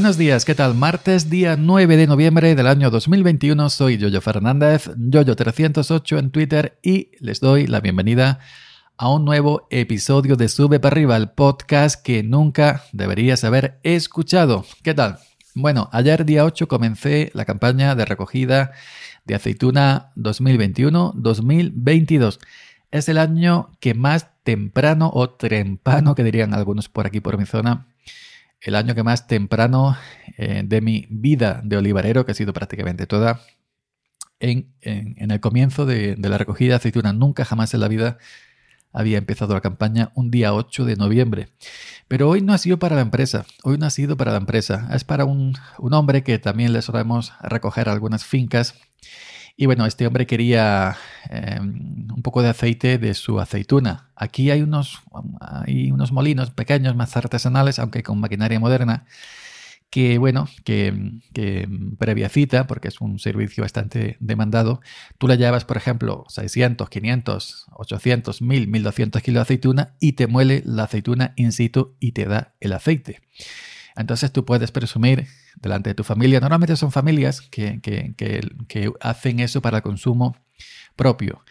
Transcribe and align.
Buenos 0.00 0.16
días, 0.16 0.46
¿qué 0.46 0.54
tal? 0.54 0.74
Martes, 0.74 1.28
día 1.28 1.56
9 1.58 1.98
de 1.98 2.06
noviembre 2.06 2.54
del 2.54 2.68
año 2.68 2.88
2021. 2.88 3.68
Soy 3.68 3.98
Yoyo 3.98 4.22
Fernández, 4.22 4.88
Yoyo308 4.96 6.18
en 6.18 6.30
Twitter 6.30 6.78
y 6.82 7.10
les 7.20 7.40
doy 7.40 7.66
la 7.66 7.80
bienvenida 7.80 8.38
a 8.96 9.12
un 9.12 9.26
nuevo 9.26 9.66
episodio 9.68 10.36
de 10.36 10.48
Sube 10.48 10.80
para 10.80 10.94
arriba, 10.94 11.18
el 11.18 11.28
podcast 11.28 12.02
que 12.02 12.22
nunca 12.22 12.84
deberías 12.94 13.44
haber 13.44 13.78
escuchado. 13.82 14.64
¿Qué 14.82 14.94
tal? 14.94 15.18
Bueno, 15.54 15.90
ayer 15.92 16.24
día 16.24 16.46
8 16.46 16.66
comencé 16.66 17.30
la 17.34 17.44
campaña 17.44 17.94
de 17.94 18.06
recogida 18.06 18.72
de 19.26 19.34
aceituna 19.34 20.12
2021-2022. 20.16 22.38
Es 22.90 23.10
el 23.10 23.18
año 23.18 23.70
que 23.80 23.92
más 23.92 24.28
temprano 24.44 25.10
o 25.12 25.28
trempano, 25.28 26.14
que 26.14 26.24
dirían 26.24 26.54
algunos 26.54 26.88
por 26.88 27.06
aquí 27.06 27.20
por 27.20 27.36
mi 27.36 27.44
zona, 27.44 27.86
el 28.60 28.74
año 28.74 28.94
que 28.94 29.02
más 29.02 29.26
temprano 29.26 29.96
eh, 30.36 30.62
de 30.64 30.80
mi 30.80 31.06
vida 31.10 31.60
de 31.64 31.76
olivarero, 31.76 32.24
que 32.24 32.32
ha 32.32 32.34
sido 32.34 32.52
prácticamente 32.52 33.06
toda, 33.06 33.40
en, 34.38 34.72
el 34.80 35.40
comienzo 35.40 35.86
de, 35.86 36.16
la 36.18 36.38
recogida 36.38 36.70
de 36.70 36.76
aceituna. 36.76 37.12
Nunca 37.12 37.44
jamás 37.44 37.74
en 37.74 37.80
la 37.80 37.88
vida 37.88 38.18
había 38.92 39.18
empezado 39.18 39.54
la 39.54 39.60
campaña 39.60 40.12
un 40.14 40.30
día 40.30 40.54
8 40.54 40.84
de 40.84 40.96
noviembre. 40.96 41.48
Pero 42.08 42.28
hoy 42.28 42.40
no 42.40 42.52
ha 42.52 42.58
sido 42.58 42.78
para 42.78 42.96
la 42.96 43.02
empresa, 43.02 43.46
hoy 43.62 43.78
no 43.78 43.86
ha 43.86 43.90
sido 43.90 44.16
para 44.16 44.32
la 44.32 44.38
empresa, 44.38 44.88
es 44.92 45.04
para 45.04 45.24
un, 45.24 45.54
un 45.78 45.94
hombre 45.94 46.22
que 46.24 46.38
también 46.38 46.72
le 46.72 46.82
solemos 46.82 47.32
recoger 47.42 47.88
algunas 47.88 48.24
fincas 48.24 48.74
y 49.60 49.66
bueno, 49.66 49.84
este 49.84 50.06
hombre 50.06 50.26
quería 50.26 50.96
em, 51.28 52.08
un 52.10 52.22
poco 52.22 52.42
de 52.42 52.48
aceite 52.48 52.98
de 52.98 53.14
su 53.14 53.40
aceituna. 53.40 54.10
Aquí 54.16 54.50
hay 54.50 54.62
unos, 54.62 55.00
hay 55.40 55.90
unos 55.90 56.12
molinos 56.12 56.50
pequeños, 56.50 56.96
más 56.96 57.16
artesanales, 57.16 57.78
aunque 57.78 58.02
con 58.02 58.20
maquinaria 58.20 58.58
moderna, 58.60 59.04
que 59.90 60.18
bueno, 60.18 60.48
que, 60.64 61.20
que, 61.34 61.68
previa 61.98 62.28
cita, 62.28 62.66
porque 62.66 62.88
es 62.88 63.00
un 63.00 63.18
servicio 63.18 63.62
bastante 63.64 64.16
demandado, 64.20 64.80
tú 65.18 65.26
le 65.26 65.36
llevas, 65.36 65.64
por 65.64 65.76
ejemplo, 65.76 66.24
600, 66.28 66.88
500, 66.88 67.66
800, 67.72 68.40
1000, 68.40 68.68
1200 68.68 69.22
kilos 69.22 69.40
de 69.40 69.42
aceituna 69.42 69.94
y 70.00 70.12
te 70.12 70.28
muele 70.28 70.62
la 70.64 70.84
aceituna 70.84 71.34
in 71.36 71.52
situ 71.52 71.96
y 71.98 72.12
te 72.12 72.24
da 72.26 72.54
el 72.60 72.72
aceite. 72.72 73.20
Entonces 73.96 74.32
tú 74.32 74.44
puedes 74.44 74.70
presumir 74.70 75.26
delante 75.60 75.90
de 75.90 75.94
tu 75.94 76.04
familia. 76.04 76.40
Normalmente 76.40 76.76
son 76.76 76.92
familias 76.92 77.40
que, 77.42 77.80
hacen 79.00 79.40
eso 79.40 79.60
para 79.60 79.82
consumo 79.82 80.36
propio 80.96 81.42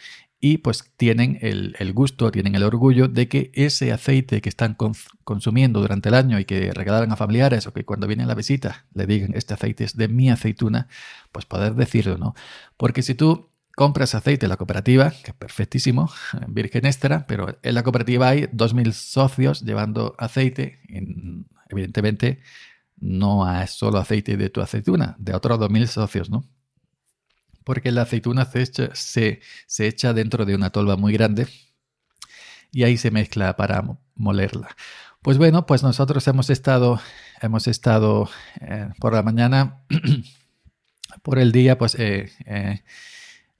y 0.41 0.59
pues 0.59 0.91
tienen 0.95 1.37
el, 1.41 1.93
gusto, 1.93 2.31
tienen 2.31 2.55
el 2.55 2.63
orgullo 2.63 3.07
de 3.07 3.27
que 3.27 3.51
ese 3.53 3.91
aceite 3.91 4.41
que 4.41 4.49
están 4.49 4.77
consumiendo 5.23 5.81
durante 5.81 6.09
el 6.09 6.15
año 6.15 6.39
y 6.39 6.45
que 6.45 6.71
regalaron 6.71 7.11
a 7.11 7.17
familiares 7.17 7.67
o 7.67 7.73
que 7.73 7.83
cuando 7.83 8.07
vienen 8.07 8.27
la 8.27 8.35
visita 8.35 8.85
le 8.93 9.05
digan 9.05 9.31
este 9.35 9.53
aceite 9.53 9.83
es 9.83 9.97
de 9.97 10.07
mi 10.07 10.29
aceituna, 10.29 10.87
pues 11.31 11.45
poder 11.45 11.75
decirlo, 11.75 12.17
¿no? 12.17 12.35
Porque 12.77 13.01
si 13.01 13.15
tú 13.15 13.49
compras 13.75 14.15
aceite 14.15 14.45
en 14.45 14.49
la 14.49 14.57
cooperativa, 14.57 15.11
que 15.11 15.31
es 15.31 15.37
perfectísimo, 15.37 16.09
Virgen 16.47 16.85
Extra, 16.85 17.25
pero 17.27 17.57
en 17.61 17.75
la 17.75 17.83
cooperativa 17.83 18.29
hay 18.29 18.43
2.000 18.43 18.93
socios 18.93 19.61
llevando 19.61 20.15
aceite, 20.17 20.79
evidentemente 21.69 22.39
no 22.97 23.49
es 23.61 23.71
solo 23.71 23.97
aceite 23.97 24.37
de 24.37 24.49
tu 24.49 24.61
aceituna, 24.61 25.15
de 25.19 25.33
otros 25.33 25.59
2.000 25.59 25.85
socios, 25.87 26.29
¿no? 26.29 26.45
Porque 27.63 27.91
la 27.91 28.03
aceituna 28.03 28.45
se 28.45 28.61
echa, 28.61 28.89
se, 28.93 29.41
echa 29.77 30.13
dentro 30.13 30.45
de 30.45 30.55
una 30.55 30.71
tolva 30.71 30.95
muy 30.97 31.13
grande 31.13 31.47
y 32.71 32.83
ahí 32.83 32.97
se 32.97 33.11
mezcla 33.11 33.55
para 33.55 33.83
molerla. 34.15 34.75
Pues 35.21 35.37
bueno, 35.37 35.65
pues 35.65 35.83
nosotros 35.83 36.27
hemos 36.27 36.49
estado, 36.49 36.99
hemos 37.41 37.67
estado 37.67 38.29
eh, 38.61 38.89
por 38.99 39.13
la 39.13 39.23
mañana, 39.23 39.81
por 41.23 41.39
el 41.39 41.51
día, 41.51 41.77
pues 41.77 41.95
eh, 41.95 42.31
eh, 42.45 42.81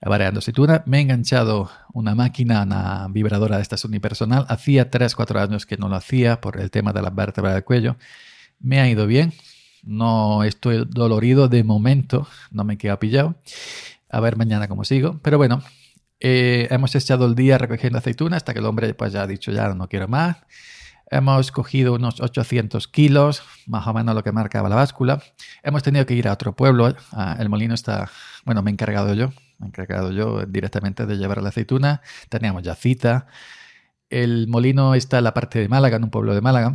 variando 0.00 0.38
aceituna. 0.38 0.82
Me 0.86 0.98
he 0.98 1.00
enganchado 1.02 1.70
una 1.92 2.14
máquina, 2.14 2.62
una 2.62 3.06
vibradora 3.10 3.56
de 3.56 3.62
estas 3.62 3.84
unipersonal. 3.84 4.46
Hacía 4.48 4.90
3-4 4.90 5.42
años 5.42 5.66
que 5.66 5.76
no 5.76 5.88
lo 5.88 5.96
hacía 5.96 6.40
por 6.40 6.58
el 6.58 6.70
tema 6.70 6.92
de 6.92 7.02
la 7.02 7.10
vértebra 7.10 7.52
del 7.52 7.64
cuello. 7.64 7.96
Me 8.58 8.80
ha 8.80 8.88
ido 8.88 9.06
bien. 9.06 9.32
No 9.82 10.44
estoy 10.44 10.86
dolorido 10.88 11.48
de 11.48 11.64
momento. 11.64 12.26
No 12.50 12.64
me 12.64 12.78
queda 12.78 12.98
pillado. 12.98 13.36
A 14.10 14.20
ver 14.20 14.36
mañana 14.36 14.68
cómo 14.68 14.84
sigo. 14.84 15.20
Pero 15.22 15.38
bueno, 15.38 15.62
eh, 16.18 16.68
hemos 16.70 16.94
echado 16.94 17.26
el 17.26 17.34
día 17.34 17.56
recogiendo 17.58 17.98
aceituna 17.98 18.36
hasta 18.36 18.52
que 18.52 18.58
el 18.58 18.66
hombre 18.66 18.92
pues 18.94 19.12
ya 19.12 19.22
ha 19.22 19.26
dicho 19.26 19.52
ya 19.52 19.72
no 19.74 19.88
quiero 19.88 20.08
más. 20.08 20.36
Hemos 21.12 21.50
cogido 21.50 21.94
unos 21.94 22.20
800 22.20 22.86
kilos, 22.86 23.42
más 23.66 23.84
o 23.88 23.92
menos 23.92 24.14
lo 24.14 24.22
que 24.22 24.30
marcaba 24.30 24.68
la 24.68 24.76
báscula. 24.76 25.20
Hemos 25.64 25.82
tenido 25.82 26.06
que 26.06 26.14
ir 26.14 26.28
a 26.28 26.32
otro 26.32 26.54
pueblo. 26.54 26.94
El 27.38 27.48
molino 27.48 27.74
está, 27.74 28.08
bueno, 28.44 28.62
me 28.62 28.70
he 28.70 28.72
encargado 28.72 29.14
yo. 29.14 29.30
Me 29.58 29.66
he 29.66 29.68
encargado 29.68 30.12
yo 30.12 30.46
directamente 30.46 31.06
de 31.06 31.16
llevar 31.16 31.42
la 31.42 31.48
aceituna. 31.48 32.00
Teníamos 32.28 32.62
ya 32.62 32.76
cita. 32.76 33.26
El 34.08 34.46
molino 34.46 34.94
está 34.94 35.18
en 35.18 35.24
la 35.24 35.34
parte 35.34 35.58
de 35.58 35.68
Málaga, 35.68 35.96
en 35.96 36.04
un 36.04 36.10
pueblo 36.10 36.32
de 36.32 36.40
Málaga. 36.40 36.74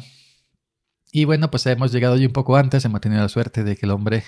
Y 1.15 1.23
bueno, 1.23 1.49
pues 1.49 1.65
hemos 1.67 1.93
llegado 1.93 2.15
allí 2.15 2.25
un 2.25 2.33
poco 2.33 2.57
antes, 2.57 2.83
hemos 2.83 2.99
tenido 2.99 3.21
la 3.21 3.29
suerte 3.29 3.63
de 3.63 3.77
que 3.77 3.85
el 3.85 3.93
hombre, 3.93 4.25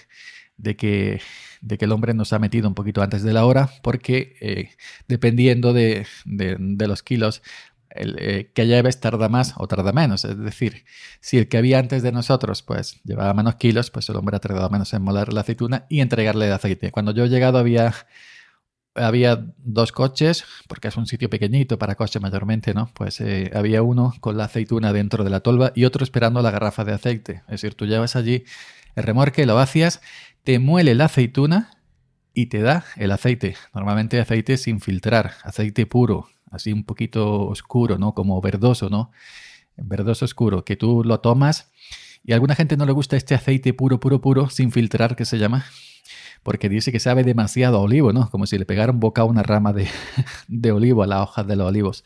de 0.55 0.77
que, 0.77 1.19
de 1.59 1.77
que 1.77 1.83
el 1.83 1.91
hombre 1.91 2.13
nos 2.13 2.31
ha 2.31 2.39
metido 2.39 2.65
un 2.69 2.75
poquito 2.75 3.01
antes 3.01 3.23
de 3.23 3.33
la 3.33 3.45
hora, 3.45 3.69
porque 3.83 4.37
eh, 4.39 4.69
dependiendo 5.05 5.73
de, 5.73 6.07
los 6.25 7.03
kilos, 7.03 7.41
el 7.89 8.15
eh, 8.19 8.51
que 8.53 8.67
lleves 8.67 9.01
tarda 9.01 9.27
más 9.27 9.53
o 9.57 9.67
tarda 9.67 9.91
menos. 9.91 10.23
Es 10.23 10.39
decir, 10.39 10.85
si 11.19 11.37
el 11.37 11.49
que 11.49 11.57
había 11.57 11.77
antes 11.77 12.03
de 12.03 12.13
nosotros 12.13 12.63
pues 12.63 13.01
llevaba 13.03 13.33
menos 13.33 13.55
kilos, 13.55 13.91
pues 13.91 14.07
el 14.07 14.15
hombre 14.15 14.37
ha 14.37 14.39
tardado 14.39 14.69
menos 14.69 14.93
en 14.93 15.01
molar 15.01 15.33
la 15.33 15.41
aceituna 15.41 15.87
y 15.89 15.99
entregarle 15.99 16.45
el 16.47 16.53
aceite. 16.53 16.91
Cuando 16.91 17.11
yo 17.11 17.25
he 17.25 17.29
llegado 17.29 17.57
había 17.57 17.93
había 18.97 19.45
dos 19.57 19.91
coches, 19.91 20.43
porque 20.67 20.87
es 20.87 20.97
un 20.97 21.07
sitio 21.07 21.29
pequeñito 21.29 21.77
para 21.77 21.95
coches 21.95 22.21
mayormente, 22.21 22.73
¿no? 22.73 22.89
Pues 22.93 23.21
eh, 23.21 23.51
había 23.53 23.81
uno 23.81 24.13
con 24.19 24.37
la 24.37 24.45
aceituna 24.45 24.93
dentro 24.93 25.23
de 25.23 25.29
la 25.29 25.39
tolva 25.39 25.71
y 25.75 25.85
otro 25.85 26.03
esperando 26.03 26.41
la 26.41 26.51
garrafa 26.51 26.83
de 26.83 26.93
aceite. 26.93 27.43
Es 27.47 27.61
decir, 27.61 27.75
tú 27.75 27.85
llevas 27.85 28.15
allí 28.15 28.43
el 28.95 29.03
remorque, 29.03 29.45
lo 29.45 29.55
vacías, 29.55 30.01
te 30.43 30.59
muele 30.59 30.95
la 30.95 31.05
aceituna 31.05 31.71
y 32.33 32.47
te 32.47 32.61
da 32.61 32.85
el 32.95 33.11
aceite. 33.11 33.55
Normalmente 33.73 34.19
aceite 34.19 34.57
sin 34.57 34.81
filtrar, 34.81 35.33
aceite 35.43 35.85
puro, 35.85 36.29
así 36.51 36.71
un 36.71 36.83
poquito 36.83 37.47
oscuro, 37.47 37.97
¿no? 37.97 38.13
Como 38.13 38.39
verdoso, 38.41 38.89
¿no? 38.89 39.11
Verdoso 39.75 40.25
oscuro, 40.25 40.65
que 40.65 40.75
tú 40.75 41.03
lo 41.03 41.19
tomas 41.19 41.71
y 42.23 42.31
a 42.33 42.35
alguna 42.35 42.55
gente 42.55 42.77
no 42.77 42.85
le 42.85 42.91
gusta 42.91 43.15
este 43.15 43.35
aceite 43.35 43.73
puro, 43.73 43.99
puro, 43.99 44.21
puro, 44.21 44.49
sin 44.49 44.71
filtrar, 44.71 45.15
que 45.15 45.25
se 45.25 45.37
llama 45.37 45.65
porque 46.47 46.69
dice 46.69 46.93
que 46.93 47.01
sabe 47.01 47.25
demasiado 47.25 47.81
olivo, 47.81 48.13
¿no? 48.13 48.29
Como 48.29 48.45
si 48.45 48.57
le 48.57 48.65
pegara 48.65 48.93
un 48.93 49.01
bocado 49.01 49.27
una 49.27 49.43
rama 49.43 49.73
de, 49.73 50.71
olivo 50.71 51.03
a 51.03 51.05
las 51.05 51.19
hojas 51.19 51.45
de 51.45 51.57
los 51.57 51.67
olivos. 51.67 52.05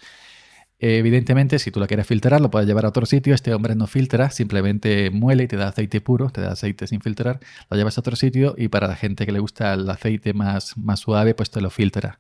Evidentemente, 0.80 1.60
si 1.60 1.70
tú 1.70 1.80
la 1.80 1.86
quieres 1.86 2.08
filtrar, 2.08 2.42
lo 2.42 2.50
puedes 2.50 2.68
llevar 2.68 2.86
a 2.86 2.88
otro 2.88 3.06
sitio. 3.06 3.36
Este 3.36 3.54
hombre 3.54 3.76
no 3.76 3.86
filtra, 3.86 4.32
simplemente 4.32 5.12
muele 5.12 5.44
y 5.44 5.48
te 5.48 5.58
da 5.58 5.68
aceite 5.68 6.02
puro, 6.02 6.32
te 6.32 6.42
da 6.42 6.54
aceite 6.54 6.88
sin 6.88 7.02
filtrar. 7.02 7.40
Lo 7.70 7.78
llevas 7.78 8.00
a 8.00 8.02
otro 8.02 8.16
sitio 8.16 8.56
y 8.58 8.70
para 8.70 8.88
la 8.88 8.96
gente 8.96 9.28
que 9.28 9.32
le 9.32 9.38
gusta 9.38 9.76
el 9.76 9.88
aceite 9.88 10.34
más, 10.34 10.76
más 10.76 11.02
suave, 11.02 11.36
pues 11.36 11.52
te 11.52 11.62
lo 11.62 11.70
filtra. 11.70 12.18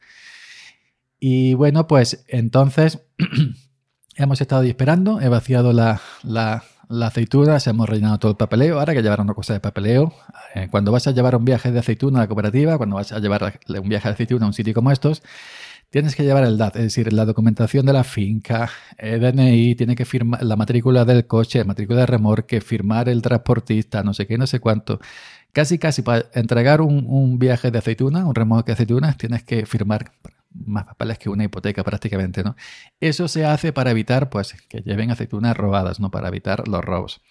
Y 1.19 1.55
bueno, 1.55 1.87
pues 1.87 2.23
entonces 2.27 2.99
hemos 4.15 4.41
estado 4.41 4.61
esperando. 4.61 5.21
He 5.21 5.27
vaciado 5.27 5.73
la, 5.73 5.99
la, 6.21 6.63
la 6.91 7.07
aceituna, 7.07 7.59
se 7.59 7.69
hemos 7.69 7.87
rellenado 7.87 8.19
todo 8.19 8.31
el 8.31 8.37
papeleo. 8.37 8.79
Ahora 8.79 8.91
hay 8.91 8.97
que 8.97 9.03
llevar 9.03 9.21
una 9.21 9.33
cosa 9.33 9.53
de 9.53 9.59
papeleo. 9.59 10.13
Eh, 10.55 10.67
cuando 10.69 10.91
vas 10.91 11.07
a 11.07 11.11
llevar 11.11 11.35
un 11.35 11.45
viaje 11.45 11.71
de 11.71 11.79
aceituna 11.79 12.19
a 12.19 12.21
la 12.23 12.27
cooperativa, 12.27 12.77
cuando 12.77 12.97
vas 12.97 13.11
a 13.11 13.19
llevar 13.19 13.59
un 13.67 13.89
viaje 13.89 14.09
de 14.09 14.13
aceituna 14.13 14.45
a 14.45 14.47
un 14.47 14.53
sitio 14.53 14.73
como 14.73 14.91
estos, 14.91 15.23
tienes 15.89 16.15
que 16.15 16.23
llevar 16.23 16.43
el 16.43 16.57
DAT, 16.57 16.75
es 16.77 16.83
decir, 16.83 17.11
la 17.13 17.25
documentación 17.25 17.85
de 17.85 17.93
la 17.93 18.03
finca, 18.03 18.69
el 18.97 19.21
DNI, 19.21 19.75
tiene 19.75 19.95
que 19.95 20.05
firmar 20.05 20.43
la 20.43 20.55
matrícula 20.55 21.05
del 21.05 21.27
coche, 21.27 21.63
matrícula 21.63 22.01
de 22.01 22.05
remorque, 22.07 22.61
firmar 22.61 23.09
el 23.09 23.21
transportista, 23.21 24.03
no 24.03 24.13
sé 24.13 24.27
qué, 24.27 24.37
no 24.37 24.47
sé 24.47 24.59
cuánto. 24.59 24.99
Casi, 25.53 25.79
casi 25.79 26.01
para 26.01 26.25
entregar 26.33 26.81
un, 26.81 27.05
un 27.07 27.39
viaje 27.39 27.71
de 27.71 27.79
aceituna, 27.79 28.25
un 28.25 28.35
remolque 28.35 28.71
de 28.71 28.73
aceitunas, 28.73 29.17
tienes 29.17 29.43
que 29.43 29.65
firmar 29.65 30.11
más 30.53 30.85
papeles 30.85 31.17
que 31.17 31.29
una 31.29 31.43
hipoteca 31.43 31.83
prácticamente, 31.83 32.43
¿no? 32.43 32.55
Eso 32.99 33.27
se 33.27 33.45
hace 33.45 33.73
para 33.73 33.91
evitar, 33.91 34.29
pues, 34.29 34.53
que 34.67 34.81
lleven 34.81 35.11
aceitunas 35.11 35.55
robadas, 35.55 35.99
¿no? 35.99 36.11
Para 36.11 36.27
evitar 36.27 36.67
los 36.67 36.83
robos. 36.83 37.21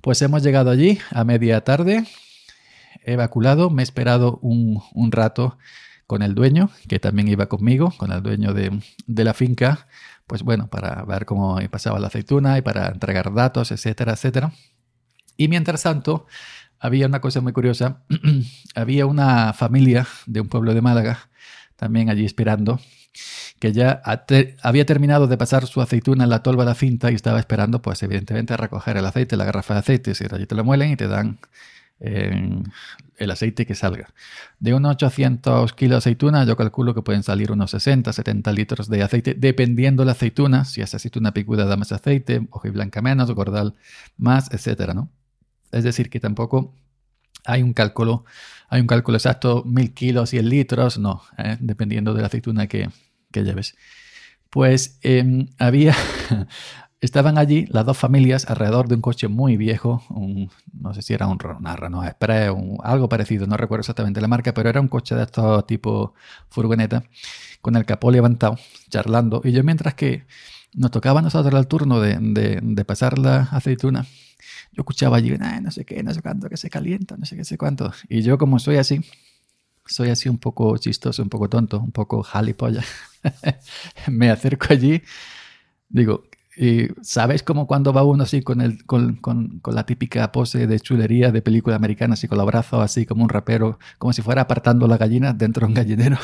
Pues 0.00 0.20
hemos 0.22 0.42
llegado 0.42 0.70
allí 0.70 0.98
a 1.10 1.24
media 1.24 1.62
tarde, 1.62 2.04
he 3.04 3.12
evacuado, 3.12 3.70
me 3.70 3.82
he 3.82 3.84
esperado 3.84 4.38
un, 4.42 4.82
rato 5.12 5.58
con 6.06 6.22
el 6.22 6.34
dueño, 6.34 6.70
que 6.88 6.98
también 6.98 7.28
iba 7.28 7.46
conmigo, 7.46 7.94
con 7.96 8.12
el 8.12 8.22
dueño 8.22 8.52
de, 8.52 8.80
la 9.06 9.34
finca, 9.34 9.86
pues 10.26 10.42
bueno, 10.42 10.68
para 10.68 11.04
ver 11.04 11.24
cómo 11.24 11.58
pasaba 11.70 11.98
la 12.00 12.08
aceituna 12.08 12.58
y 12.58 12.62
para 12.62 12.88
entregar 12.88 13.32
datos, 13.32 13.70
etcétera, 13.70 14.12
etcétera. 14.12 14.52
Y 15.36 15.48
mientras 15.48 15.82
tanto, 15.84 16.26
había 16.78 17.06
una 17.06 17.20
cosa 17.20 17.40
muy 17.40 17.52
curiosa, 17.52 18.02
había 18.74 19.06
una 19.06 19.52
familia 19.52 20.06
de 20.26 20.40
un 20.40 20.48
pueblo 20.48 20.74
de 20.74 20.82
Málaga 20.82 21.30
también 21.82 22.10
allí 22.10 22.24
esperando, 22.24 22.78
que 23.58 23.72
ya 23.72 24.00
había 24.62 24.86
terminado 24.86 25.26
de 25.26 25.36
pasar 25.36 25.66
su 25.66 25.80
aceituna 25.80 26.22
en 26.22 26.30
la 26.30 26.40
tolva 26.44 26.62
de 26.62 26.70
la 26.70 26.76
cinta 26.76 27.10
y 27.10 27.16
estaba 27.16 27.40
esperando, 27.40 27.82
pues 27.82 28.00
evidentemente, 28.04 28.56
recoger 28.56 28.98
el 28.98 29.04
aceite, 29.04 29.36
la 29.36 29.44
garrafa 29.44 29.74
de 29.74 29.80
aceite. 29.80 30.14
Si 30.14 30.24
allí 30.30 30.46
te 30.46 30.54
lo 30.54 30.62
muelen 30.62 30.92
y 30.92 30.96
te 30.96 31.08
dan 31.08 31.40
el 31.98 33.30
aceite 33.32 33.66
que 33.66 33.74
salga. 33.74 34.14
De 34.60 34.74
unos 34.74 34.92
800 34.92 35.72
kilos 35.72 35.96
de 35.96 35.98
aceituna, 35.98 36.44
yo 36.44 36.56
calculo 36.56 36.94
que 36.94 37.02
pueden 37.02 37.24
salir 37.24 37.50
unos 37.50 37.72
60, 37.72 38.12
70 38.12 38.52
litros 38.52 38.88
de 38.88 39.02
aceite, 39.02 39.34
dependiendo 39.34 40.02
de 40.02 40.06
la 40.06 40.12
aceituna. 40.12 40.64
Si 40.64 40.82
es 40.82 40.94
aceituna 40.94 41.34
picuda, 41.34 41.64
da 41.64 41.76
más 41.76 41.90
aceite, 41.90 42.46
blanca 42.72 43.02
menos, 43.02 43.28
gordal 43.32 43.74
más, 44.16 44.52
etcétera, 44.52 44.94
¿no? 44.94 45.10
Es 45.72 45.82
decir, 45.82 46.10
que 46.10 46.20
tampoco 46.20 46.76
hay 47.44 47.62
un 47.62 47.72
cálculo, 47.72 48.24
hay 48.68 48.80
un 48.80 48.86
cálculo 48.86 49.16
exacto, 49.16 49.62
mil 49.64 49.94
kilos, 49.94 50.30
100 50.30 50.48
litros, 50.48 50.98
no, 50.98 51.22
¿eh? 51.38 51.56
dependiendo 51.60 52.14
de 52.14 52.20
la 52.20 52.26
aceituna 52.28 52.66
que, 52.66 52.88
lleves. 53.32 53.76
Pues 54.50 54.98
em, 55.02 55.48
había, 55.58 55.94
Estaban 57.02 57.36
allí 57.36 57.66
las 57.68 57.84
dos 57.84 57.98
familias 57.98 58.48
alrededor 58.48 58.86
de 58.86 58.94
un 58.94 59.00
coche 59.00 59.26
muy 59.26 59.56
viejo, 59.56 60.04
no 60.72 60.94
sé 60.94 61.02
si 61.02 61.12
era 61.12 61.26
un, 61.26 61.36
una 61.58 61.74
Renault 61.74 62.06
Express, 62.06 62.50
o 62.50 62.80
algo 62.84 63.08
parecido, 63.08 63.44
no 63.48 63.56
recuerdo 63.56 63.80
exactamente 63.80 64.20
la 64.20 64.28
marca, 64.28 64.54
pero 64.54 64.68
era 64.68 64.80
un 64.80 64.86
coche 64.86 65.16
de 65.16 65.24
estos 65.24 65.66
tipo 65.66 66.14
furgoneta, 66.48 67.02
con 67.60 67.74
el 67.74 67.86
capó 67.86 68.12
levantado, 68.12 68.56
charlando. 68.88 69.40
Y 69.42 69.50
yo 69.50 69.64
mientras 69.64 69.94
que 69.94 70.26
nos 70.74 70.92
tocaba 70.92 71.18
a 71.18 71.22
nosotros 71.22 71.52
el 71.58 71.66
turno 71.66 71.98
de, 71.98 72.84
pasar 72.86 73.18
la 73.18 73.48
aceituna, 73.50 74.06
yo 74.72 74.80
escuchaba 74.80 75.16
allí, 75.18 75.36
no 75.62 75.70
sé 75.70 75.84
qué, 75.84 76.02
no 76.02 76.12
sé 76.14 76.22
cuánto, 76.22 76.48
que 76.48 76.56
se 76.56 76.70
calienta, 76.70 77.16
no 77.16 77.26
sé 77.26 77.36
qué, 77.36 77.44
sé 77.44 77.58
cuánto. 77.58 77.92
Y 78.08 78.22
yo 78.22 78.38
como 78.38 78.58
soy 78.58 78.76
así, 78.76 79.00
soy 79.86 80.10
así 80.10 80.28
un 80.28 80.38
poco 80.38 80.76
chistoso, 80.78 81.22
un 81.22 81.28
poco 81.28 81.48
tonto, 81.48 81.78
un 81.78 81.92
poco 81.92 82.22
jalipolla, 82.22 82.82
me 84.08 84.30
acerco 84.30 84.66
allí, 84.70 85.02
digo, 85.88 86.24
y 86.56 86.88
¿Sabes 87.02 87.42
cómo 87.42 87.66
cuando 87.66 87.94
va 87.94 88.04
uno 88.04 88.24
así 88.24 88.42
con, 88.42 88.60
el, 88.60 88.84
con, 88.84 89.16
con, 89.16 89.60
con, 89.60 89.74
la 89.74 89.86
típica 89.86 90.30
pose 90.32 90.66
de 90.66 90.80
chulería 90.80 91.32
de 91.32 91.40
película 91.40 91.76
americana, 91.76 92.12
así 92.14 92.28
con 92.28 92.36
los 92.36 92.46
brazos 92.46 92.82
así 92.82 93.06
como 93.06 93.22
un 93.22 93.30
rapero, 93.30 93.78
como 93.98 94.12
si 94.12 94.20
fuera 94.20 94.42
apartando 94.42 94.86
la 94.86 94.98
gallina 94.98 95.32
dentro 95.32 95.66
de 95.66 95.68
un 95.68 95.74
gallinero? 95.74 96.18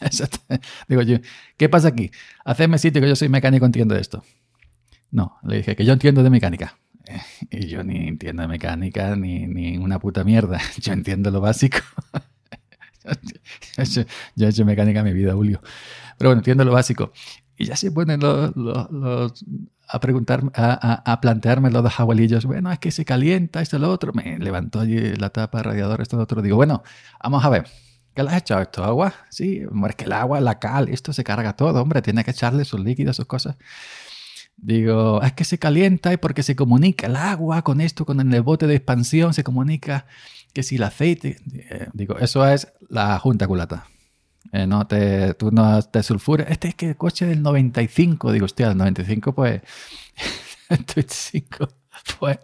Digo 0.88 1.02
yo, 1.02 1.18
¿qué 1.56 1.70
pasa 1.70 1.88
aquí? 1.88 2.10
Hacedme 2.44 2.76
sitio 2.78 3.00
que 3.00 3.08
yo 3.08 3.16
soy 3.16 3.30
mecánico, 3.30 3.64
entiendo 3.64 3.96
esto. 3.96 4.22
No, 5.10 5.38
le 5.44 5.58
dije 5.58 5.76
que 5.76 5.84
yo 5.86 5.94
entiendo 5.94 6.22
de 6.22 6.28
mecánica. 6.28 6.76
Y 7.50 7.66
yo 7.66 7.84
ni 7.84 8.08
entiendo 8.08 8.42
de 8.42 8.48
mecánica 8.48 9.16
ni, 9.16 9.46
ni 9.46 9.76
una 9.78 9.98
puta 9.98 10.24
mierda. 10.24 10.60
Yo 10.80 10.92
entiendo 10.92 11.30
lo 11.30 11.40
básico. 11.40 11.78
yo 14.34 14.46
he 14.46 14.48
hecho 14.48 14.64
mecánica 14.64 15.00
en 15.00 15.04
mi 15.04 15.12
vida, 15.12 15.34
Julio. 15.34 15.60
Pero 16.16 16.30
bueno, 16.30 16.40
entiendo 16.40 16.64
lo 16.64 16.72
básico. 16.72 17.12
Y 17.56 17.66
ya 17.66 17.76
se 17.76 17.92
ponen 17.92 18.18
los, 18.20 19.44
a 19.86 20.00
preguntar, 20.00 20.42
a, 20.54 21.12
a, 21.12 21.20
plantearme 21.20 21.70
los 21.70 21.82
dos 21.82 22.00
abuelillos. 22.00 22.46
Bueno, 22.46 22.72
es 22.72 22.78
que 22.78 22.90
se 22.90 23.04
calienta, 23.04 23.60
esto, 23.60 23.78
lo 23.78 23.90
otro. 23.90 24.12
Me 24.14 24.38
levantó 24.38 24.80
allí 24.80 25.14
la 25.16 25.30
tapa, 25.30 25.62
radiador, 25.62 26.00
esto, 26.00 26.16
lo 26.16 26.22
otro. 26.22 26.40
Digo, 26.40 26.56
bueno, 26.56 26.82
vamos 27.22 27.44
a 27.44 27.50
ver. 27.50 27.66
¿Qué 28.14 28.22
le 28.22 28.30
has 28.30 28.38
echado 28.38 28.62
esto? 28.62 28.84
¿Agua? 28.84 29.12
Sí, 29.28 29.62
es 29.88 29.96
que 29.96 30.04
el 30.04 30.12
agua, 30.12 30.40
la 30.40 30.58
cal, 30.60 30.88
esto 30.88 31.12
se 31.12 31.24
carga 31.24 31.56
todo, 31.56 31.82
hombre. 31.82 32.00
Tiene 32.00 32.24
que 32.24 32.30
echarle 32.30 32.64
sus 32.64 32.80
líquidos, 32.80 33.16
sus 33.16 33.26
cosas. 33.26 33.56
Digo, 34.64 35.20
es 35.22 35.34
que 35.34 35.44
se 35.44 35.58
calienta 35.58 36.10
y 36.14 36.16
porque 36.16 36.42
se 36.42 36.56
comunica 36.56 37.06
el 37.06 37.16
agua 37.16 37.60
con 37.60 37.82
esto, 37.82 38.06
con 38.06 38.18
el 38.32 38.40
bote 38.40 38.66
de 38.66 38.76
expansión, 38.76 39.34
se 39.34 39.44
comunica 39.44 40.06
que 40.54 40.62
si 40.62 40.76
el 40.76 40.84
aceite. 40.84 41.36
Eh, 41.52 41.88
digo, 41.92 42.18
eso 42.18 42.48
es 42.48 42.72
la 42.88 43.18
junta 43.18 43.46
culata. 43.46 43.86
Eh, 44.52 44.66
no 44.66 44.86
te, 44.86 45.34
tú 45.34 45.50
no 45.50 45.82
te 45.82 46.02
sulfures. 46.02 46.46
Este 46.48 46.68
es 46.68 46.74
que 46.76 46.88
el 46.88 46.96
coche 46.96 47.26
del 47.26 47.42
95. 47.42 48.32
Digo, 48.32 48.46
hostia, 48.46 48.70
el 48.70 48.78
95, 48.78 49.34
pues. 49.34 49.60
el 50.70 50.78
95, 50.78 51.68
pues. 52.18 52.38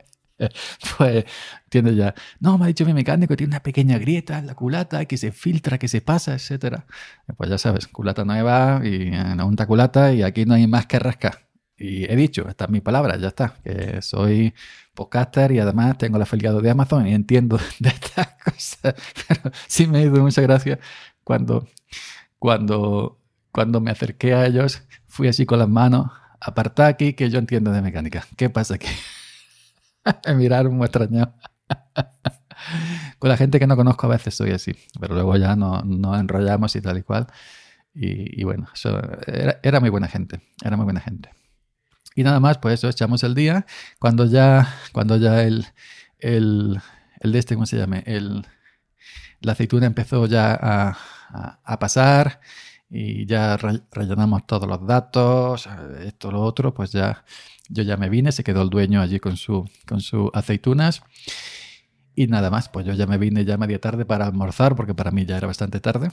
Pues, 0.98 1.24
entiendo 1.64 1.90
ya. 1.92 2.14
No, 2.38 2.58
me 2.58 2.64
ha 2.64 2.68
dicho 2.68 2.84
mi 2.84 2.92
mecánico, 2.92 3.34
tiene 3.36 3.52
una 3.52 3.62
pequeña 3.62 3.98
grieta 3.98 4.38
en 4.38 4.46
la 4.46 4.54
culata 4.54 5.06
que 5.06 5.16
se 5.16 5.32
filtra, 5.32 5.78
que 5.78 5.88
se 5.88 6.02
pasa, 6.02 6.34
etcétera. 6.34 6.84
Pues 7.36 7.48
ya 7.48 7.56
sabes, 7.56 7.86
culata 7.88 8.24
nueva 8.26 8.82
y 8.84 9.08
una 9.08 9.44
unta 9.46 9.66
culata 9.66 10.12
y 10.12 10.22
aquí 10.22 10.44
no 10.44 10.54
hay 10.54 10.66
más 10.66 10.86
que 10.86 10.98
rascar. 10.98 11.49
Y 11.80 12.04
he 12.04 12.14
dicho, 12.14 12.46
esta 12.46 12.66
es 12.66 12.70
mi 12.70 12.82
palabra, 12.82 13.16
ya 13.16 13.28
está, 13.28 13.54
que 13.64 14.02
soy 14.02 14.52
podcaster 14.94 15.50
y 15.52 15.60
además 15.60 15.96
tengo 15.96 16.18
el 16.18 16.22
afiliado 16.22 16.60
de 16.60 16.68
Amazon 16.68 17.06
y 17.06 17.14
entiendo 17.14 17.58
de 17.78 17.88
estas 17.88 18.28
cosas. 18.44 18.94
Pero 19.26 19.50
sí 19.66 19.86
me 19.86 20.02
hizo 20.02 20.20
mucha 20.20 20.42
gracia 20.42 20.78
cuando, 21.24 21.66
cuando, 22.38 23.18
cuando 23.50 23.80
me 23.80 23.90
acerqué 23.90 24.34
a 24.34 24.44
ellos, 24.44 24.82
fui 25.06 25.26
así 25.26 25.46
con 25.46 25.58
las 25.58 25.70
manos, 25.70 26.10
apartá 26.38 26.86
aquí 26.86 27.14
que 27.14 27.30
yo 27.30 27.38
entiendo 27.38 27.72
de 27.72 27.80
mecánica. 27.80 28.26
¿Qué 28.36 28.50
pasa 28.50 28.74
aquí? 28.74 28.88
me 30.26 30.34
miraron 30.34 30.76
muy 30.76 30.84
extrañado. 30.84 31.34
con 33.18 33.30
la 33.30 33.38
gente 33.38 33.58
que 33.58 33.66
no 33.66 33.74
conozco 33.74 34.06
a 34.06 34.10
veces 34.10 34.34
soy 34.34 34.50
así, 34.50 34.72
pero 35.00 35.14
luego 35.14 35.34
ya 35.36 35.56
nos 35.56 35.82
no 35.86 36.14
enrollamos 36.14 36.76
y 36.76 36.82
tal 36.82 36.98
y 36.98 37.02
cual. 37.02 37.26
Y, 37.94 38.44
bueno, 38.44 38.68
era, 39.62 39.80
muy 39.80 39.90
buena 39.90 40.08
gente, 40.08 40.40
era 40.62 40.76
muy 40.76 40.84
buena 40.84 41.00
gente. 41.00 41.30
Y 42.14 42.22
nada 42.22 42.40
más, 42.40 42.58
pues 42.58 42.74
eso, 42.74 42.88
echamos 42.88 43.22
el 43.22 43.34
día. 43.34 43.66
Cuando 43.98 44.26
ya, 44.26 44.74
cuando 44.92 45.16
ya 45.16 45.42
el, 45.42 45.66
el, 46.18 46.80
el 47.20 47.32
de 47.32 47.38
este, 47.38 47.54
¿cómo 47.54 47.66
se 47.66 47.76
llama? 47.76 47.98
El, 47.98 48.46
la 49.40 49.52
aceituna 49.52 49.86
empezó 49.86 50.26
ya 50.26 50.58
a, 50.60 50.98
a, 51.64 51.78
pasar 51.78 52.40
y 52.90 53.26
ya 53.26 53.56
rellenamos 53.56 54.46
todos 54.46 54.68
los 54.68 54.86
datos, 54.86 55.68
esto, 56.04 56.30
lo 56.30 56.42
otro, 56.42 56.74
pues 56.74 56.92
ya 56.92 57.24
yo 57.68 57.84
ya 57.84 57.96
me 57.96 58.08
vine, 58.08 58.32
se 58.32 58.42
quedó 58.42 58.62
el 58.62 58.70
dueño 58.70 59.00
allí 59.00 59.20
con 59.20 59.36
su, 59.36 59.68
con 59.86 60.00
sus 60.00 60.30
aceitunas 60.34 61.02
y 62.16 62.26
nada 62.26 62.50
más, 62.50 62.68
pues 62.68 62.84
yo 62.84 62.94
ya 62.94 63.06
me 63.06 63.16
vine 63.16 63.44
ya 63.44 63.56
media 63.56 63.80
tarde 63.80 64.04
para 64.04 64.26
almorzar 64.26 64.74
porque 64.74 64.92
para 64.94 65.12
mí 65.12 65.24
ya 65.24 65.36
era 65.36 65.46
bastante 65.46 65.78
tarde 65.80 66.10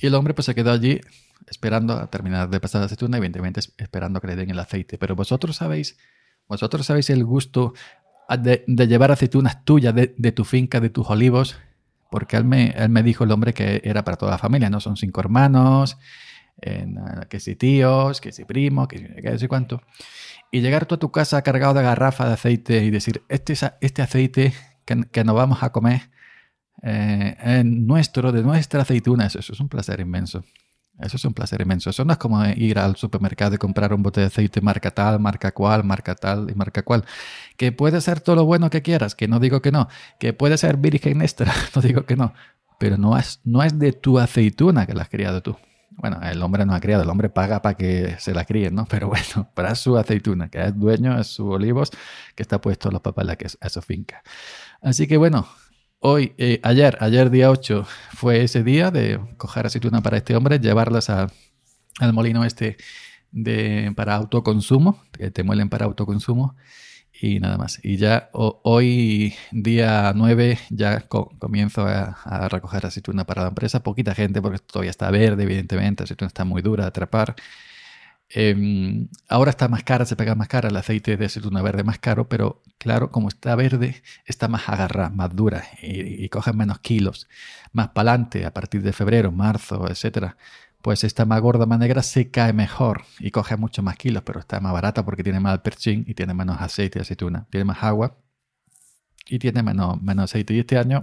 y 0.00 0.06
el 0.06 0.14
hombre 0.14 0.34
pues 0.34 0.46
se 0.46 0.54
quedó 0.54 0.72
allí 0.72 1.00
esperando 1.46 1.94
a 1.94 2.10
terminar 2.10 2.48
de 2.50 2.60
pasar 2.60 2.80
la 2.80 2.86
aceituna, 2.86 3.16
evidentemente 3.16 3.60
esperando 3.78 4.20
que 4.20 4.28
le 4.28 4.36
den 4.36 4.50
el 4.50 4.58
aceite, 4.58 4.98
pero 4.98 5.16
vosotros 5.16 5.56
sabéis, 5.56 5.98
vosotros 6.48 6.86
sabéis 6.86 7.10
el 7.10 7.24
gusto 7.24 7.74
de, 8.38 8.64
llevar 8.86 9.10
aceitunas 9.12 9.64
tuyas 9.64 9.94
de, 9.94 10.14
de 10.16 10.32
tu 10.32 10.44
finca, 10.44 10.80
de 10.80 10.90
tus 10.90 11.08
olivos 11.10 11.56
porque 12.10 12.36
él 12.36 12.44
me, 12.44 12.70
él 12.70 12.88
me 12.88 13.02
dijo 13.02 13.24
el 13.24 13.30
hombre 13.30 13.54
que 13.54 13.80
era 13.84 14.04
para 14.04 14.16
toda 14.16 14.32
la 14.32 14.38
familia, 14.38 14.68
¿no? 14.68 14.80
Son 14.80 14.96
cinco 14.96 15.20
hermanos, 15.20 15.96
que 17.28 17.40
si 17.40 17.56
tíos, 17.56 18.20
que 18.20 18.32
si 18.32 18.44
primos, 18.44 18.88
que, 18.88 19.14
que 19.22 19.38
sé 19.38 19.48
cuánto. 19.48 19.80
Y 20.50 20.60
llegar 20.60 20.86
tú 20.86 20.96
a 20.96 20.98
tu 20.98 21.10
casa 21.10 21.40
cargado 21.42 21.74
de 21.74 21.82
garrafa 21.82 22.26
de 22.26 22.34
aceite 22.34 22.84
y 22.84 22.90
decir, 22.90 23.22
este, 23.28 23.54
este 23.80 24.02
aceite 24.02 24.52
que, 24.84 25.04
que 25.04 25.24
nos 25.24 25.36
vamos 25.36 25.62
a 25.62 25.70
comer 25.70 26.10
eh, 26.82 27.36
es 27.40 27.64
nuestro, 27.64 28.32
de 28.32 28.42
nuestra 28.42 28.82
aceituna, 28.82 29.26
eso 29.26 29.38
es 29.38 29.60
un 29.60 29.68
placer 29.68 30.00
inmenso. 30.00 30.44
Eso 31.02 31.16
es 31.16 31.24
un 31.24 31.34
placer 31.34 31.60
inmenso. 31.60 31.90
Eso 31.90 32.04
no 32.04 32.12
es 32.12 32.18
como 32.18 32.44
ir 32.46 32.78
al 32.78 32.96
supermercado 32.96 33.54
y 33.54 33.58
comprar 33.58 33.92
un 33.94 34.02
bote 34.02 34.20
de 34.20 34.26
aceite 34.26 34.60
marca 34.60 34.90
tal, 34.90 35.20
marca 35.20 35.52
cual, 35.52 35.84
marca 35.84 36.14
tal 36.14 36.50
y 36.50 36.54
marca 36.54 36.82
cual. 36.82 37.04
Que 37.56 37.72
puede 37.72 38.00
ser 38.00 38.20
todo 38.20 38.36
lo 38.36 38.44
bueno 38.44 38.70
que 38.70 38.82
quieras, 38.82 39.14
que 39.14 39.28
no 39.28 39.40
digo 39.40 39.62
que 39.62 39.72
no. 39.72 39.88
Que 40.18 40.32
puede 40.32 40.58
ser 40.58 40.76
virgen 40.76 41.22
extra, 41.22 41.52
no 41.74 41.82
digo 41.82 42.04
que 42.04 42.16
no. 42.16 42.34
Pero 42.78 42.96
no 42.96 43.16
es, 43.16 43.40
no 43.44 43.62
es 43.62 43.78
de 43.78 43.92
tu 43.92 44.18
aceituna 44.18 44.86
que 44.86 44.94
la 44.94 45.02
has 45.02 45.08
criado 45.08 45.42
tú. 45.42 45.56
Bueno, 45.90 46.18
el 46.22 46.42
hombre 46.42 46.64
no 46.64 46.74
ha 46.74 46.80
criado, 46.80 47.02
el 47.02 47.10
hombre 47.10 47.28
paga 47.28 47.60
para 47.60 47.76
que 47.76 48.16
se 48.18 48.32
la 48.32 48.44
críen, 48.44 48.74
¿no? 48.74 48.86
Pero 48.86 49.08
bueno, 49.34 49.50
para 49.54 49.74
su 49.74 49.96
aceituna, 49.96 50.48
que 50.48 50.62
es 50.62 50.78
dueño, 50.78 51.18
es 51.18 51.26
su 51.26 51.48
olivos, 51.48 51.90
que 52.34 52.42
está 52.42 52.60
puesto 52.60 52.88
a 52.88 52.92
los 52.92 53.02
es 53.38 53.58
a 53.60 53.68
su 53.68 53.82
finca. 53.82 54.22
Así 54.80 55.06
que 55.06 55.16
bueno, 55.16 55.46
Hoy, 56.02 56.32
eh, 56.38 56.60
ayer, 56.62 56.96
ayer 57.00 57.28
día 57.28 57.50
8, 57.50 57.86
fue 58.14 58.42
ese 58.42 58.62
día 58.62 58.90
de 58.90 59.20
coger 59.36 59.66
aceituna 59.66 60.00
para 60.00 60.16
este 60.16 60.34
hombre, 60.34 60.58
llevarlas 60.58 61.10
al 61.10 61.30
molino 62.14 62.42
este 62.42 62.78
para 63.94 64.14
autoconsumo, 64.14 65.02
que 65.12 65.30
te 65.30 65.42
muelen 65.42 65.68
para 65.68 65.84
autoconsumo 65.84 66.56
y 67.20 67.38
nada 67.38 67.58
más. 67.58 67.80
Y 67.82 67.98
ya 67.98 68.30
hoy, 68.32 69.34
día 69.52 70.14
9, 70.16 70.58
ya 70.70 71.00
comienzo 71.00 71.86
a, 71.86 72.48
recoger 72.48 72.86
aceituna 72.86 73.26
para 73.26 73.42
la 73.42 73.48
empresa. 73.48 73.82
Poquita 73.82 74.14
gente 74.14 74.40
porque 74.40 74.58
todavía 74.58 74.90
está 74.90 75.10
verde, 75.10 75.42
evidentemente, 75.42 76.04
aceituna 76.04 76.28
está 76.28 76.46
muy 76.46 76.62
dura 76.62 76.84
de 76.84 76.88
atrapar. 76.88 77.36
Em, 78.32 79.08
ahora 79.28 79.50
está 79.50 79.66
más 79.68 79.82
cara, 79.82 80.04
se 80.04 80.14
pega 80.14 80.36
más 80.36 80.46
cara, 80.48 80.68
el 80.68 80.76
aceite 80.76 81.16
de 81.16 81.26
aceituna 81.26 81.62
verde 81.62 81.82
más 81.82 81.98
caro, 81.98 82.28
pero 82.28 82.62
claro, 82.78 83.10
como 83.10 83.28
está 83.28 83.56
verde, 83.56 84.02
está 84.24 84.46
más 84.46 84.68
agarrada, 84.68 85.10
más 85.10 85.34
dura 85.34 85.64
y, 85.82 86.28
coge 86.28 86.52
menos 86.52 86.78
kilos. 86.78 87.28
Más 87.72 87.88
para 87.88 88.12
adelante, 88.12 88.46
a 88.46 88.52
partir 88.54 88.82
de 88.82 88.92
febrero, 88.92 89.32
marzo, 89.32 89.88
etcétera, 89.88 90.36
pues 90.80 91.02
está 91.04 91.24
más 91.26 91.40
gorda, 91.40 91.66
más 91.66 91.78
negra, 91.80 92.02
se 92.02 92.30
cae 92.30 92.52
mejor 92.52 93.02
y 93.18 93.30
coge 93.32 93.56
mucho 93.56 93.82
más 93.82 93.96
kilos, 93.96 94.22
pero 94.24 94.40
está 94.40 94.60
más 94.60 94.72
barata 94.72 95.04
porque 95.04 95.24
tiene 95.24 95.40
más 95.40 95.58
perchín 95.60 96.04
y 96.06 96.14
tiene 96.14 96.34
menos 96.34 96.60
aceite 96.60 97.00
de 97.00 97.02
aceituna, 97.02 97.46
tiene 97.50 97.64
más 97.64 97.82
agua 97.82 98.16
y 99.26 99.38
tiene 99.38 99.62
menos, 99.62 100.00
menos 100.02 100.30
aceite. 100.30 100.54
Y 100.54 100.60
este 100.60 100.78
año 100.78 101.00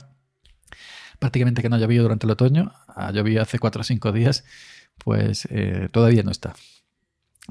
prácticamente 1.19 1.62
que 1.62 1.69
no 1.69 1.75
ha 1.75 1.79
llovido 1.79 2.03
durante 2.03 2.25
el 2.25 2.31
otoño, 2.31 2.74
ha 2.88 3.12
llovido 3.12 3.41
hace 3.41 3.60
4 3.60 3.81
o 3.81 3.84
5 3.84 4.12
días, 4.12 4.46
pues 4.98 5.48
eh, 5.51 5.89
todavía 5.91 6.24
no 6.24 6.31
está. 6.31 6.53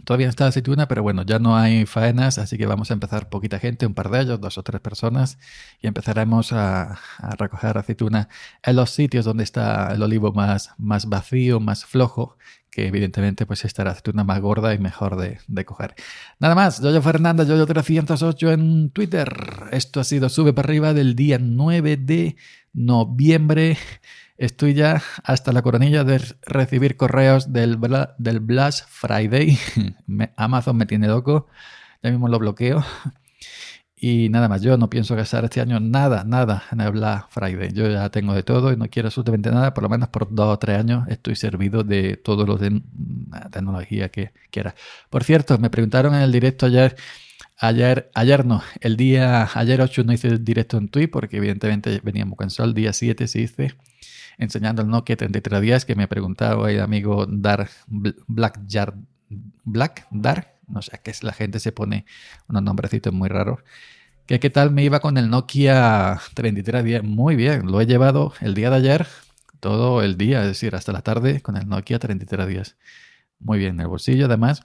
Todavía 0.05 0.29
está 0.29 0.45
la 0.45 0.49
aceituna, 0.51 0.89
pero 0.89 1.03
bueno, 1.03 1.23
ya 1.23 1.39
no 1.39 1.57
hay 1.57 1.87
faenas, 1.87 2.39
así 2.39 2.59
que 2.59 2.67
vamos 2.67 2.91
a 2.91 2.95
empezar 2.95 3.29
poquita 3.29 3.59
gente, 3.59 3.87
un 3.87 3.95
par 3.95 4.11
de 4.11 4.21
ellos, 4.21 4.41
dos 4.41 4.59
o 4.59 4.63
tres 4.63 4.81
personas, 4.81 5.39
y 5.81 5.87
empezaremos 5.89 6.53
a, 6.53 6.99
recoger 7.39 7.77
aceituna 7.79 8.29
en 8.63 8.77
los 8.77 8.91
sitios 8.91 9.25
donde 9.25 9.45
está 9.45 9.93
el 9.93 10.03
olivo 10.03 10.33
más, 10.33 10.71
más 10.79 11.07
vacío, 11.09 11.61
más 11.61 11.85
flojo, 11.85 12.37
que 12.71 12.87
evidentemente 12.87 13.47
pues 13.47 13.65
estará 13.65 13.93
aceituna 13.93 14.23
más 14.23 14.41
gorda 14.41 14.75
y 14.75 14.79
mejor 14.79 15.17
de, 15.17 15.39
de 15.49 15.65
coger. 15.65 15.95
Nada 16.39 16.55
más, 16.55 16.81
Yoyo 16.81 17.03
Fernanda, 17.03 17.45
Yoyo308 17.45 18.53
en 18.53 18.91
Twitter. 18.91 19.29
Esto 19.73 20.01
ha 20.01 20.05
sido 20.05 20.29
Sube 20.29 20.53
para 20.53 20.67
arriba 20.69 20.93
del 20.93 21.17
día 21.17 21.39
9 21.41 21.97
de 21.97 22.37
noviembre. 22.75 23.79
Estoy 24.39 24.75
ya 24.75 25.03
hasta 25.25 25.53
la 25.53 25.63
coronilla 25.63 26.05
de 26.05 26.21
recibir 26.43 26.97
correos 26.97 27.53
del, 27.53 27.79
del 28.19 28.41
Black 28.41 28.87
Friday. 28.87 29.59
Amazon 30.37 30.77
me 30.77 30.87
tiene 30.87 31.09
loco. 31.09 31.49
Ya 32.03 32.11
mismo 32.11 32.29
lo 32.29 32.39
bloqueo. 32.39 32.85
Y 33.99 34.29
nada 34.29 34.47
más, 34.49 34.61
yo 34.61 34.77
no 34.77 34.91
pienso 34.91 35.17
gastar 35.17 35.45
este 35.47 35.63
año 35.63 35.81
nada, 35.81 36.23
nada 36.25 36.65
en 36.71 36.83
el 36.83 36.93
Black 36.93 37.29
Friday. 37.31 37.73
Yo 37.73 37.89
ya 37.89 38.11
tengo 38.11 38.35
de 38.35 38.43
todo 38.43 38.71
y 38.71 38.77
no 38.77 38.89
quiero 38.89 39.09
absolutamente 39.09 39.51
nada. 39.51 39.73
Por 39.73 39.85
lo 39.85 39.89
menos 39.89 40.11
por 40.11 40.33
dos 40.35 40.55
o 40.55 40.59
tres 40.59 40.79
años 40.79 41.09
estoy 41.09 41.35
servido 41.35 41.83
de 41.83 42.19
todo 42.19 42.45
lo 42.45 42.59
de 42.59 42.83
tecnología 43.51 44.11
que 44.11 44.33
quiera. 44.51 44.75
Por 45.09 45.25
cierto, 45.25 45.57
me 45.59 45.71
preguntaron 45.71 46.15
en 46.15 46.21
el 46.21 46.33
directo 46.33 46.67
ayer. 46.67 46.95
Ayer, 47.59 48.11
ayer 48.15 48.45
no, 48.45 48.63
el 48.81 48.99
día, 48.99 49.49
ayer 49.55 49.81
8 49.81 50.05
no 50.05 50.13
hice 50.13 50.29
el 50.29 50.45
directo 50.45 50.77
en 50.77 50.89
Twitter 50.89 51.11
porque 51.11 51.39
evidentemente 51.39 52.03
veníamos 52.05 52.37
cansado. 52.37 52.69
El 52.69 52.75
día 52.75 52.93
7 52.93 53.27
se 53.27 53.41
hice 53.41 53.75
enseñando 54.39 54.83
el 54.83 54.89
Nokia 54.89 55.17
3310 55.17 55.85
que 55.85 55.95
me 55.95 56.09
preguntaba 56.09 56.71
el 56.71 56.81
amigo 56.81 57.27
Dar 57.27 57.69
Black 57.89 58.61
Jar, 58.69 58.95
Black 59.65 60.07
Dar, 60.11 60.57
no 60.69 60.83
sé, 60.83 61.01
qué 61.03 61.11
es 61.11 61.23
la 61.23 61.33
gente 61.33 61.61
se 61.61 61.73
pone 61.73 62.07
unos 62.49 62.63
nombrecitos 62.63 63.13
muy 63.13 63.29
raros. 63.29 63.61
Que 64.27 64.41
qué 64.41 64.51
tal 64.51 64.73
me 64.73 64.83
iba 64.83 65.01
con 65.01 65.19
el 65.19 65.31
Nokia 65.31 66.21
3310? 66.35 67.05
Muy 67.05 67.37
bien, 67.37 67.71
lo 67.71 67.81
he 67.81 67.87
llevado 67.87 68.33
el 68.41 68.55
día 68.55 68.71
de 68.71 68.77
ayer, 68.77 69.07
todo 69.61 70.03
el 70.03 70.17
día, 70.17 70.43
es 70.43 70.49
decir, 70.49 70.75
hasta 70.75 70.93
la 70.93 71.03
tarde 71.03 71.41
con 71.43 71.57
el 71.57 71.69
Nokia 71.69 71.99
3310. 71.99 72.77
Muy 73.39 73.59
bien, 73.59 73.75
en 73.75 73.81
el 73.81 73.87
bolsillo 73.89 74.27
además. 74.27 74.63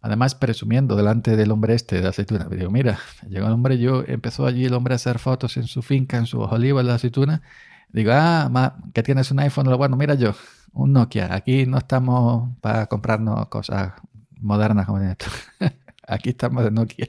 Además, 0.00 0.34
presumiendo 0.36 0.94
delante 0.94 1.36
del 1.36 1.50
hombre 1.50 1.74
este 1.74 2.00
de 2.00 2.08
aceituna, 2.08 2.48
digo, 2.48 2.70
mira, 2.70 3.00
llegó 3.28 3.46
el 3.48 3.52
hombre, 3.52 3.78
yo 3.78 4.04
empezó 4.06 4.46
allí 4.46 4.64
el 4.64 4.74
hombre 4.74 4.94
a 4.94 4.96
hacer 4.96 5.18
fotos 5.18 5.56
en 5.56 5.66
su 5.66 5.82
finca, 5.82 6.16
en 6.18 6.26
su 6.26 6.40
oliva, 6.40 6.80
en 6.80 6.86
la 6.86 6.94
aceituna, 6.94 7.42
Digo, 7.90 8.12
ah, 8.12 8.76
que 8.92 9.02
tienes 9.02 9.30
un 9.30 9.40
iPhone, 9.40 9.74
bueno, 9.76 9.96
mira 9.96 10.14
yo, 10.14 10.34
un 10.72 10.92
Nokia. 10.92 11.34
Aquí 11.34 11.66
no 11.66 11.78
estamos 11.78 12.50
para 12.60 12.86
comprarnos 12.86 13.48
cosas 13.48 13.92
modernas 14.40 14.86
como 14.86 15.00
esto. 15.00 15.26
Aquí 16.06 16.30
estamos 16.30 16.64
de 16.64 16.70
Nokia. 16.70 17.08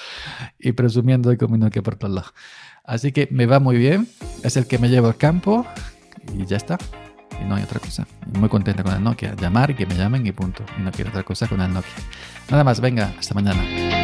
y 0.58 0.72
presumiendo 0.72 1.36
con 1.36 1.52
mi 1.52 1.58
Nokia 1.58 1.82
por 1.82 1.96
todos 1.96 2.14
lados. 2.14 2.34
Así 2.84 3.12
que 3.12 3.28
me 3.30 3.46
va 3.46 3.60
muy 3.60 3.76
bien. 3.76 4.08
Es 4.42 4.56
el 4.56 4.66
que 4.66 4.78
me 4.78 4.88
llevo 4.88 5.08
al 5.08 5.16
campo 5.16 5.66
y 6.34 6.44
ya 6.46 6.56
está. 6.56 6.78
Y 7.40 7.44
no 7.44 7.54
hay 7.56 7.62
otra 7.62 7.80
cosa. 7.80 8.06
Muy 8.38 8.48
contenta 8.48 8.82
con 8.82 8.94
el 8.94 9.02
Nokia. 9.02 9.34
Llamar 9.36 9.70
y 9.70 9.74
que 9.74 9.86
me 9.86 9.96
llamen 9.96 10.26
y 10.26 10.32
punto. 10.32 10.64
Y 10.78 10.82
no 10.82 10.90
quiero 10.90 11.10
otra 11.10 11.22
cosa 11.22 11.46
con 11.46 11.60
el 11.60 11.72
Nokia. 11.72 11.92
Nada 12.50 12.64
más, 12.64 12.80
venga, 12.80 13.12
hasta 13.18 13.34
mañana. 13.34 13.99